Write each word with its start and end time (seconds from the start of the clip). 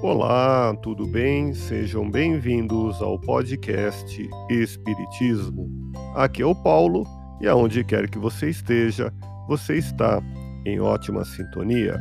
Olá, 0.00 0.72
tudo 0.76 1.04
bem? 1.08 1.52
Sejam 1.52 2.08
bem-vindos 2.08 3.02
ao 3.02 3.18
podcast 3.18 4.30
Espiritismo. 4.48 5.68
Aqui 6.14 6.40
é 6.40 6.46
o 6.46 6.54
Paulo 6.54 7.04
e 7.40 7.48
aonde 7.48 7.82
quer 7.82 8.08
que 8.08 8.16
você 8.16 8.48
esteja, 8.48 9.12
você 9.48 9.74
está 9.74 10.22
em 10.64 10.78
ótima 10.78 11.24
sintonia. 11.24 11.98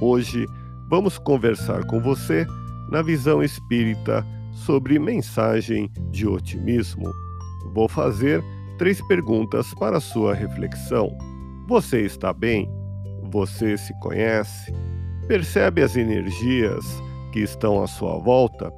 Hoje 0.00 0.46
vamos 0.88 1.18
conversar 1.18 1.84
com 1.84 2.00
você 2.00 2.46
na 2.90 3.02
visão 3.02 3.42
espírita 3.42 4.26
sobre 4.64 4.98
mensagem 4.98 5.92
de 6.10 6.26
otimismo. 6.26 7.12
Vou 7.74 7.90
fazer 7.90 8.42
três 8.78 9.06
perguntas 9.06 9.66
para 9.74 10.00
sua 10.00 10.32
reflexão. 10.32 11.14
Você 11.68 12.06
está 12.06 12.32
bem? 12.32 12.66
Você 13.30 13.76
se 13.76 13.92
conhece? 14.00 14.72
Percebe 15.28 15.82
as 15.82 15.94
energias 15.94 17.03
que 17.34 17.40
estão 17.40 17.82
à 17.82 17.88
sua 17.88 18.16
volta? 18.16 18.72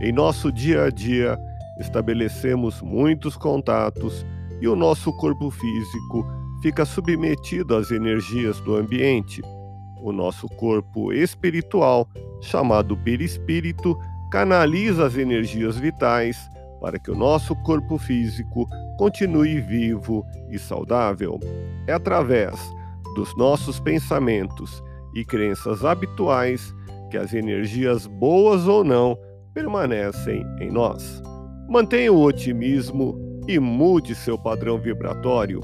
Em 0.00 0.12
nosso 0.12 0.52
dia 0.52 0.84
a 0.84 0.90
dia, 0.90 1.36
estabelecemos 1.80 2.80
muitos 2.80 3.36
contatos 3.36 4.24
e 4.60 4.68
o 4.68 4.76
nosso 4.76 5.12
corpo 5.16 5.50
físico 5.50 6.24
fica 6.62 6.84
submetido 6.84 7.74
às 7.74 7.90
energias 7.90 8.60
do 8.60 8.76
ambiente. 8.76 9.42
O 10.00 10.12
nosso 10.12 10.48
corpo 10.50 11.12
espiritual, 11.12 12.08
chamado 12.40 12.96
perispírito, 12.96 13.98
canaliza 14.30 15.04
as 15.04 15.16
energias 15.16 15.76
vitais 15.76 16.48
para 16.80 16.96
que 16.96 17.10
o 17.10 17.16
nosso 17.16 17.56
corpo 17.64 17.98
físico 17.98 18.68
continue 18.98 19.60
vivo 19.60 20.24
e 20.48 20.60
saudável. 20.60 21.40
É 21.88 21.92
através 21.92 22.54
dos 23.16 23.36
nossos 23.36 23.80
pensamentos 23.80 24.80
e 25.12 25.24
crenças 25.24 25.84
habituais 25.84 26.72
que 27.10 27.18
as 27.18 27.34
energias 27.34 28.06
boas 28.06 28.66
ou 28.66 28.84
não 28.84 29.18
permanecem 29.52 30.46
em 30.60 30.70
nós. 30.70 31.22
Mantenha 31.68 32.12
o 32.12 32.22
otimismo 32.22 33.18
e 33.46 33.58
mude 33.58 34.14
seu 34.14 34.38
padrão 34.38 34.78
vibratório. 34.78 35.60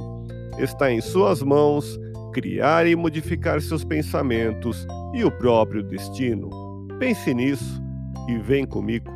Está 0.58 0.90
em 0.90 1.00
suas 1.00 1.42
mãos 1.42 1.98
criar 2.32 2.86
e 2.86 2.94
modificar 2.94 3.62
seus 3.62 3.82
pensamentos 3.82 4.86
e 5.14 5.24
o 5.24 5.30
próprio 5.30 5.82
destino. 5.82 6.50
Pense 6.98 7.32
nisso 7.32 7.82
e 8.28 8.36
vem 8.36 8.66
comigo. 8.66 9.15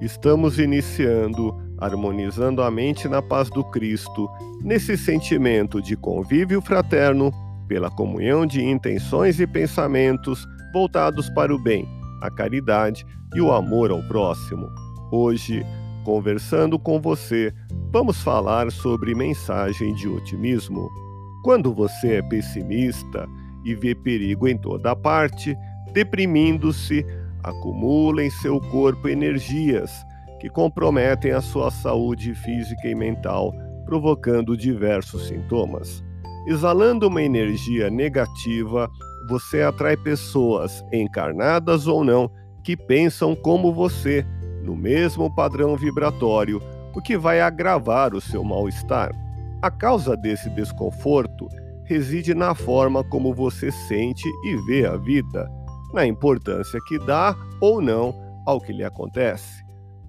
Estamos 0.00 0.58
iniciando 0.58 1.54
harmonizando 1.78 2.62
a 2.62 2.70
mente 2.70 3.08
na 3.08 3.20
paz 3.20 3.50
do 3.50 3.62
Cristo, 3.64 4.28
nesse 4.62 4.96
sentimento 4.96 5.80
de 5.80 5.96
convívio 5.96 6.60
fraterno, 6.60 7.32
pela 7.68 7.90
comunhão 7.90 8.46
de 8.46 8.64
intenções 8.64 9.40
e 9.40 9.46
pensamentos 9.46 10.46
voltados 10.72 11.28
para 11.30 11.54
o 11.54 11.58
bem, 11.58 11.86
a 12.22 12.30
caridade 12.30 13.04
e 13.34 13.40
o 13.40 13.52
amor 13.52 13.90
ao 13.90 14.02
próximo. 14.04 14.68
Hoje, 15.10 15.64
conversando 16.04 16.78
com 16.78 17.00
você, 17.00 17.52
vamos 17.92 18.22
falar 18.22 18.70
sobre 18.70 19.14
mensagem 19.14 19.94
de 19.94 20.08
otimismo. 20.08 20.88
Quando 21.42 21.74
você 21.74 22.14
é 22.14 22.22
pessimista 22.22 23.28
e 23.64 23.74
vê 23.74 23.94
perigo 23.94 24.46
em 24.48 24.56
toda 24.56 24.94
parte, 24.94 25.56
deprimindo-se, 25.92 27.04
acumula 27.42 28.22
em 28.22 28.30
seu 28.30 28.60
corpo 28.60 29.08
energias 29.08 30.04
que 30.40 30.48
comprometem 30.48 31.32
a 31.32 31.40
sua 31.40 31.70
saúde 31.70 32.34
física 32.34 32.88
e 32.88 32.94
mental, 32.94 33.52
provocando 33.84 34.56
diversos 34.56 35.28
sintomas. 35.28 36.04
Exalando 36.46 37.08
uma 37.08 37.22
energia 37.22 37.90
negativa, 37.90 38.88
você 39.28 39.62
atrai 39.62 39.96
pessoas, 39.96 40.84
encarnadas 40.92 41.86
ou 41.86 42.04
não, 42.04 42.30
que 42.62 42.76
pensam 42.76 43.34
como 43.34 43.72
você, 43.72 44.24
no 44.62 44.76
mesmo 44.76 45.34
padrão 45.34 45.76
vibratório, 45.76 46.60
o 46.94 47.00
que 47.00 47.16
vai 47.16 47.40
agravar 47.40 48.14
o 48.14 48.20
seu 48.20 48.44
mal-estar. 48.44 49.10
A 49.62 49.70
causa 49.70 50.16
desse 50.16 50.48
desconforto 50.50 51.48
reside 51.84 52.34
na 52.34 52.54
forma 52.54 53.02
como 53.04 53.32
você 53.32 53.70
sente 53.70 54.28
e 54.44 54.56
vê 54.66 54.86
a 54.86 54.96
vida, 54.96 55.50
na 55.92 56.06
importância 56.06 56.80
que 56.86 56.98
dá 56.98 57.36
ou 57.60 57.80
não 57.80 58.14
ao 58.46 58.60
que 58.60 58.72
lhe 58.72 58.84
acontece. 58.84 59.64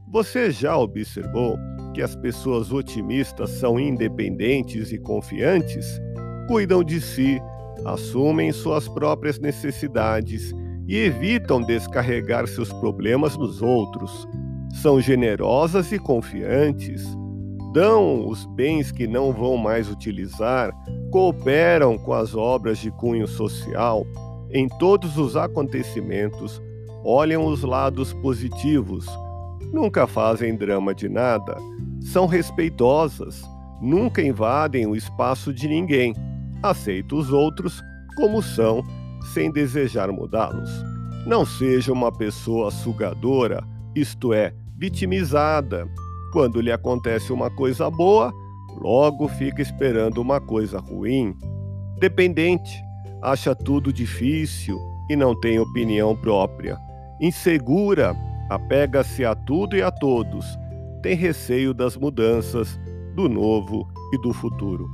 Você 0.09 0.51
já 0.51 0.77
observou 0.77 1.57
que 1.93 2.01
as 2.01 2.15
pessoas 2.15 2.71
otimistas 2.71 3.49
são 3.49 3.79
independentes 3.79 4.91
e 4.91 4.97
confiantes? 4.97 5.85
Cuidam 6.47 6.83
de 6.83 7.01
si, 7.01 7.41
assumem 7.85 8.51
suas 8.51 8.87
próprias 8.87 9.39
necessidades 9.39 10.53
e 10.87 10.95
evitam 10.95 11.61
descarregar 11.61 12.47
seus 12.47 12.71
problemas 12.71 13.35
nos 13.35 13.61
outros. 13.61 14.27
São 14.81 15.01
generosas 15.01 15.91
e 15.91 15.99
confiantes. 15.99 17.05
Dão 17.73 18.27
os 18.27 18.45
bens 18.55 18.91
que 18.91 19.05
não 19.05 19.33
vão 19.33 19.57
mais 19.57 19.89
utilizar, 19.89 20.71
cooperam 21.11 21.97
com 21.97 22.13
as 22.13 22.33
obras 22.33 22.77
de 22.77 22.89
cunho 22.91 23.27
social. 23.27 24.05
Em 24.51 24.67
todos 24.67 25.17
os 25.17 25.35
acontecimentos, 25.35 26.61
olham 27.03 27.45
os 27.45 27.63
lados 27.63 28.13
positivos 28.13 29.05
Nunca 29.71 30.07
fazem 30.07 30.55
drama 30.55 30.95
de 30.95 31.09
nada, 31.09 31.57
são 31.99 32.25
respeitosas, 32.25 33.43
nunca 33.81 34.21
invadem 34.21 34.87
o 34.87 34.95
espaço 34.95 35.53
de 35.53 35.67
ninguém, 35.67 36.15
aceitam 36.63 37.17
os 37.17 37.31
outros 37.31 37.81
como 38.15 38.41
são, 38.41 38.81
sem 39.33 39.51
desejar 39.51 40.09
mudá-los. 40.11 40.69
Não 41.25 41.45
seja 41.45 41.91
uma 41.91 42.11
pessoa 42.11 42.71
sugadora, 42.71 43.61
isto 43.93 44.33
é, 44.33 44.53
vitimizada. 44.77 45.85
Quando 46.31 46.61
lhe 46.61 46.71
acontece 46.71 47.33
uma 47.33 47.49
coisa 47.49 47.89
boa, 47.89 48.33
logo 48.79 49.27
fica 49.27 49.61
esperando 49.61 50.19
uma 50.19 50.39
coisa 50.39 50.79
ruim. 50.79 51.35
Dependente, 51.99 52.81
acha 53.21 53.55
tudo 53.55 53.91
difícil 53.91 54.77
e 55.09 55.15
não 55.15 55.39
tem 55.39 55.59
opinião 55.59 56.15
própria. 56.15 56.77
Insegura, 57.19 58.15
apega-se 58.49 59.25
a 59.25 59.33
tudo 59.35 59.75
e 59.75 59.81
a 59.81 59.91
todos, 59.91 60.45
tem 61.01 61.15
receio 61.15 61.73
das 61.73 61.95
mudanças, 61.95 62.79
do 63.15 63.27
novo 63.27 63.87
e 64.13 64.17
do 64.21 64.33
futuro. 64.33 64.87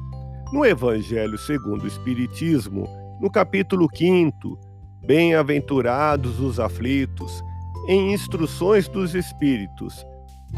No 0.52 0.66
Evangelho 0.66 1.38
segundo 1.38 1.84
o 1.84 1.88
Espiritismo, 1.88 2.88
no 3.20 3.30
capítulo 3.30 3.88
5, 3.94 4.60
Bem-aventurados 5.06 6.40
os 6.40 6.62
aflitos, 6.62 7.44
em 7.90 8.14
instruções 8.14 8.88
dos 8.88 9.14
Espíritos, 9.14 10.06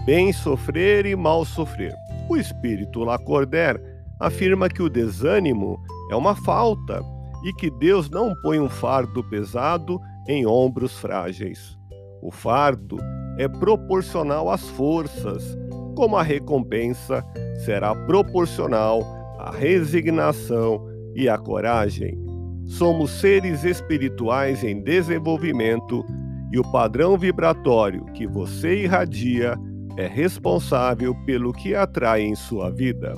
bem 0.06 0.32
sofrer 0.32 1.08
e 1.08 1.16
mal 1.16 1.44
sofrer. 1.44 1.96
O 2.30 2.38
Espírito 2.38 3.04
Lacordaire 3.04 3.82
afirma 4.20 4.70
que 4.70 4.84
o 4.84 4.90
desânimo 4.90 5.82
é 6.12 6.16
uma 6.16 6.36
falta 6.36 7.02
e 7.46 7.54
que 7.54 7.70
Deus 7.70 8.10
não 8.10 8.34
põe 8.42 8.60
um 8.60 8.68
fardo 8.68 9.24
pesado 9.24 10.02
em 10.28 10.48
ombros 10.48 10.98
frágeis. 10.98 11.78
O 12.20 12.32
fardo 12.32 12.98
é 13.38 13.48
proporcional 13.48 14.50
às 14.50 14.68
forças, 14.68 15.56
como 15.96 16.18
a 16.18 16.24
recompensa 16.24 17.24
será 17.64 17.94
proporcional 17.94 19.04
à 19.38 19.52
resignação 19.52 20.84
e 21.16 21.30
à 21.30 21.38
coragem. 21.38 22.18
Somos 22.66 23.12
seres 23.12 23.64
espirituais 23.64 24.64
em 24.64 24.82
desenvolvimento 24.82 26.04
e 26.52 26.58
o 26.58 26.72
padrão 26.72 27.16
vibratório 27.16 28.06
que 28.06 28.26
você 28.26 28.84
irradia 28.84 29.56
é 29.98 30.08
responsável 30.08 31.14
pelo 31.28 31.54
que 31.54 31.76
atrai 31.76 32.24
em 32.24 32.34
sua 32.34 32.72
vida. 32.72 33.14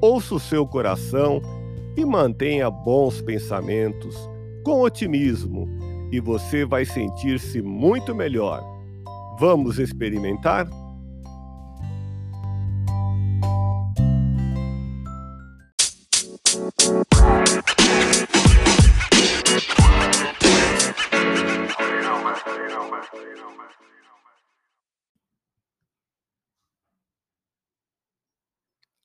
Ouça 0.00 0.36
o 0.36 0.40
seu 0.40 0.66
coração 0.66 1.40
e 1.96 2.04
mantenha 2.04 2.70
bons 2.70 3.20
pensamentos, 3.20 4.16
com 4.64 4.80
otimismo 4.80 5.68
e 6.12 6.20
você 6.20 6.64
vai 6.64 6.84
sentir-se 6.84 7.62
muito 7.62 8.14
melhor. 8.14 8.62
Vamos 9.38 9.78
experimentar? 9.78 10.68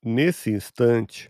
Nesse 0.03 0.51
instante, 0.51 1.29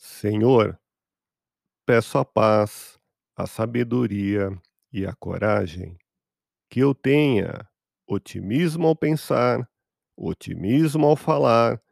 Senhor, 0.00 0.78
peço 1.84 2.18
a 2.18 2.24
paz, 2.24 2.96
a 3.36 3.48
sabedoria 3.48 4.48
e 4.92 5.04
a 5.04 5.12
coragem, 5.12 5.98
que 6.70 6.78
eu 6.78 6.94
tenha 6.94 7.68
otimismo 8.06 8.86
ao 8.86 8.94
pensar, 8.94 9.68
otimismo 10.16 11.04
ao 11.04 11.16
falar, 11.16 11.82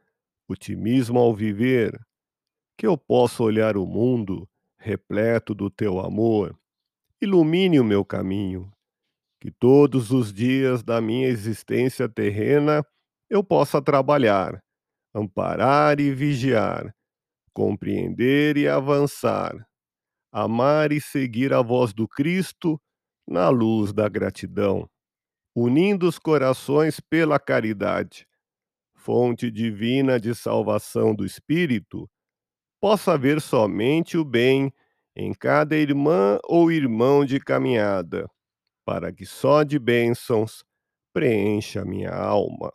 otimismo 0.47 1.19
ao 1.19 1.35
viver, 1.35 1.99
que 2.77 2.87
eu 2.87 2.97
possa 2.97 3.43
olhar 3.43 3.75
o 3.75 3.85
mundo 3.85 4.47
repleto 4.79 5.53
do 5.53 5.69
teu 5.69 5.99
amor, 5.99 6.57
ilumine 7.21 7.77
o 7.77 7.83
meu 7.83 8.05
caminho, 8.05 8.71
que 9.41 9.51
todos 9.51 10.11
os 10.11 10.31
dias 10.31 10.81
da 10.81 11.01
minha 11.01 11.27
existência 11.27 12.07
terrena 12.07 12.85
eu 13.29 13.43
possa 13.43 13.81
trabalhar, 13.81 14.63
amparar 15.13 15.99
e 15.99 16.13
vigiar, 16.13 16.95
compreender 17.57 18.55
e 18.55 18.67
avançar. 18.67 19.67
Amar 20.31 20.91
e 20.91 21.01
seguir 21.01 21.51
a 21.51 21.59
voz 21.63 21.91
do 21.91 22.07
Cristo 22.07 22.79
na 23.27 23.49
luz 23.49 23.91
da 23.91 24.07
gratidão, 24.07 24.87
unindo 25.55 26.07
os 26.07 26.19
corações 26.19 26.99
pela 26.99 27.39
caridade, 27.39 28.27
fonte 28.95 29.49
divina 29.49 30.19
de 30.19 30.35
salvação 30.35 31.15
do 31.15 31.25
espírito, 31.25 32.07
possa 32.79 33.17
ver 33.17 33.41
somente 33.41 34.19
o 34.19 34.23
bem 34.23 34.71
em 35.15 35.33
cada 35.33 35.75
irmã 35.75 36.37
ou 36.43 36.71
irmão 36.71 37.25
de 37.25 37.39
caminhada, 37.39 38.29
para 38.85 39.11
que 39.11 39.25
só 39.25 39.63
de 39.63 39.79
bênçãos 39.79 40.63
preencha 41.11 41.83
minha 41.83 42.13
alma. 42.13 42.71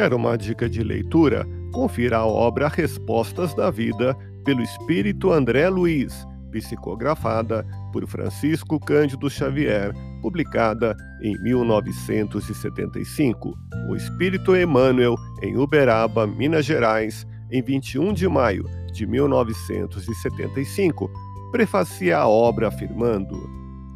Quer 0.00 0.14
uma 0.14 0.38
dica 0.38 0.66
de 0.66 0.82
leitura? 0.82 1.46
Confira 1.74 2.16
a 2.16 2.26
obra 2.26 2.68
Respostas 2.68 3.52
da 3.52 3.70
Vida 3.70 4.16
pelo 4.46 4.62
Espírito 4.62 5.30
André 5.30 5.68
Luiz, 5.68 6.26
psicografada 6.50 7.66
por 7.92 8.06
Francisco 8.06 8.80
Cândido 8.80 9.28
Xavier, 9.28 9.92
publicada 10.22 10.96
em 11.20 11.38
1975. 11.42 13.52
O 13.90 13.94
Espírito 13.94 14.56
Emmanuel, 14.56 15.16
em 15.42 15.58
Uberaba, 15.58 16.26
Minas 16.26 16.64
Gerais, 16.64 17.26
em 17.52 17.60
21 17.60 18.14
de 18.14 18.26
maio 18.26 18.64
de 18.94 19.06
1975, 19.06 21.10
prefacia 21.52 22.16
a 22.16 22.26
obra 22.26 22.68
afirmando: 22.68 23.38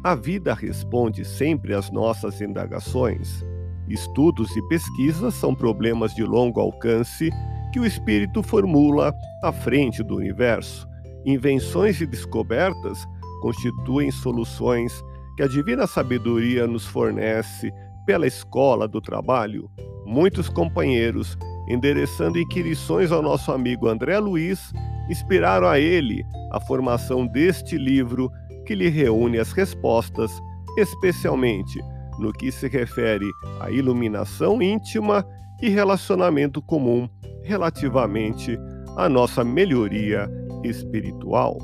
A 0.03 0.13
vida 0.13 0.53
responde 0.53 1.25
sempre 1.25 1.73
às 1.73 1.89
nossas 1.89 2.39
indagações. 2.41 3.43
Estudos 3.89 4.55
e 4.55 4.61
pesquisas 4.67 5.33
são 5.35 5.53
problemas 5.53 6.13
de 6.13 6.23
longo 6.23 6.59
alcance 6.59 7.29
que 7.71 7.79
o 7.79 7.85
espírito 7.85 8.41
formula 8.41 9.13
à 9.43 9.51
frente 9.51 10.01
do 10.01 10.15
universo. 10.15 10.87
Invenções 11.25 12.01
e 12.01 12.05
descobertas 12.05 13.05
constituem 13.41 14.09
soluções 14.11 15.03
que 15.35 15.43
a 15.43 15.47
divina 15.47 15.85
sabedoria 15.85 16.65
nos 16.65 16.85
fornece 16.85 17.71
pela 18.05 18.25
escola 18.25 18.87
do 18.87 19.01
trabalho. 19.01 19.69
Muitos 20.05 20.49
companheiros, 20.49 21.37
endereçando 21.67 22.39
inquirições 22.39 23.11
ao 23.11 23.21
nosso 23.21 23.51
amigo 23.51 23.87
André 23.87 24.17
Luiz, 24.17 24.71
inspiraram 25.09 25.67
a 25.67 25.79
ele 25.79 26.23
a 26.51 26.59
formação 26.59 27.27
deste 27.27 27.77
livro 27.77 28.31
que 28.65 28.73
lhe 28.73 28.89
reúne 28.89 29.37
as 29.37 29.51
respostas, 29.51 30.31
especialmente 30.77 31.79
no 32.19 32.31
que 32.31 32.51
se 32.51 32.67
refere 32.67 33.29
à 33.59 33.69
iluminação 33.71 34.61
íntima 34.61 35.25
e 35.61 35.69
relacionamento 35.69 36.61
comum 36.61 37.09
relativamente 37.43 38.57
à 38.97 39.07
nossa 39.07 39.43
melhoria 39.43 40.29
espiritual. 40.63 41.57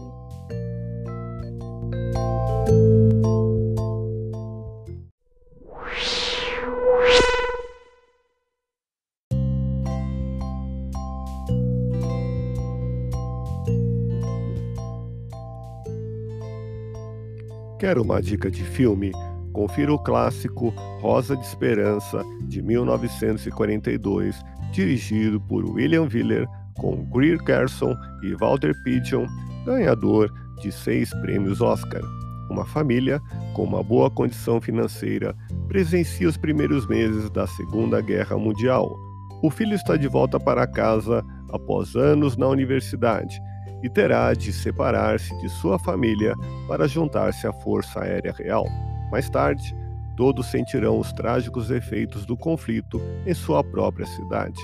Quer 17.80 17.98
uma 17.98 18.21
dica 18.21 18.51
de 18.51 18.63
filme? 18.63 19.12
Confira 19.53 19.94
o 19.94 20.00
clássico 20.00 20.69
Rosa 21.01 21.36
de 21.36 21.45
Esperança, 21.45 22.24
de 22.44 22.62
1942, 22.62 24.42
dirigido 24.71 25.39
por 25.42 25.65
William 25.65 26.07
Willer, 26.12 26.48
com 26.77 27.03
Greer 27.12 27.38
Garson 27.44 27.95
e 28.24 28.33
Walter 28.36 28.74
Pidgeon, 28.83 29.27
ganhador 29.65 30.31
de 30.62 30.71
seis 30.71 31.09
prêmios 31.21 31.62
Oscar. 31.62 32.01
Uma 32.50 32.65
família 32.65 33.19
com 33.53 33.63
uma 33.63 33.83
boa 33.83 34.09
condição 34.09 34.59
financeira 34.59 35.36
presencia 35.68 36.27
os 36.27 36.38
primeiros 36.38 36.86
meses 36.88 37.30
da 37.30 37.48
Segunda 37.48 38.01
Guerra 38.01 38.38
Mundial. 38.38 38.93
O 39.41 39.50
filho 39.50 39.74
está 39.74 39.96
de 39.96 40.08
volta 40.08 40.39
para 40.39 40.67
casa 40.67 41.24
após 41.51 41.96
anos 41.96 42.38
na 42.38 42.48
universidade 42.48 43.39
e 43.84 43.89
terá 43.89 44.34
de 44.34 44.53
separar-se 44.53 45.36
de 45.39 45.50
sua 45.50 45.79
família 45.79 46.36
para 46.67 46.88
juntar-se 46.88 47.48
à 47.48 47.53
Força 47.53 48.01
Aérea 48.01 48.34
Real. 48.34 48.65
Mais 49.12 49.30
tarde, 49.30 49.75
todos 50.15 50.48
sentirão 50.48 51.00
os 51.00 51.12
trágicos 51.13 51.70
efeitos 51.70 52.25
do 52.25 52.38
conflito 52.38 53.01
em 53.25 53.34
sua 53.34 53.63
própria 53.63 54.06
cidade. 54.06 54.60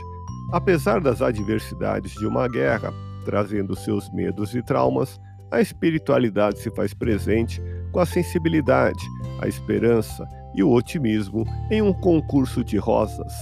Apesar 0.51 1.01
das 1.01 1.21
adversidades 1.21 2.13
de 2.13 2.25
uma 2.25 2.47
guerra, 2.47 2.93
trazendo 3.25 3.75
seus 3.75 4.09
medos 4.11 4.55
e 4.55 4.63
traumas, 4.63 5.19
a 5.51 5.59
espiritualidade 5.59 6.59
se 6.59 6.69
faz 6.71 6.93
presente 6.93 7.61
com 7.91 7.99
a 7.99 8.05
sensibilidade, 8.05 9.03
a 9.41 9.47
esperança 9.47 10.25
e 10.55 10.63
o 10.63 10.71
otimismo 10.71 11.43
em 11.69 11.81
um 11.81 11.93
concurso 11.93 12.63
de 12.63 12.77
rosas. 12.77 13.33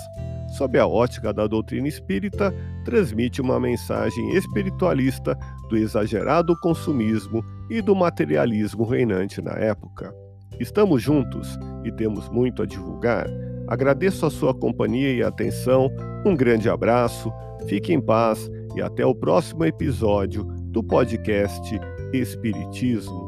Sob 0.57 0.79
a 0.79 0.87
ótica 0.87 1.33
da 1.33 1.47
doutrina 1.47 1.87
espírita, 1.87 2.53
transmite 2.83 3.41
uma 3.41 3.59
mensagem 3.59 4.35
espiritualista 4.35 5.37
do 5.69 5.77
exagerado 5.77 6.57
consumismo 6.61 7.43
e 7.69 7.81
do 7.81 7.95
materialismo 7.95 8.85
reinante 8.85 9.41
na 9.41 9.53
época. 9.53 10.13
Estamos 10.59 11.01
juntos 11.01 11.57
e 11.83 11.91
temos 11.91 12.29
muito 12.29 12.61
a 12.61 12.65
divulgar. 12.65 13.27
Agradeço 13.67 14.25
a 14.25 14.29
sua 14.29 14.53
companhia 14.53 15.11
e 15.11 15.23
atenção. 15.23 15.89
Um 16.25 16.35
grande 16.35 16.69
abraço, 16.69 17.31
fique 17.67 17.93
em 17.93 18.01
paz 18.01 18.49
e 18.75 18.81
até 18.81 19.05
o 19.05 19.15
próximo 19.15 19.65
episódio 19.65 20.43
do 20.65 20.83
podcast 20.83 21.79
Espiritismo. 22.13 23.24